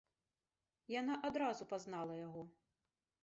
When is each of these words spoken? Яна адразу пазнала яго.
Яна 0.99 1.13
адразу 1.29 1.63
пазнала 1.73 2.13
яго. 2.25 2.41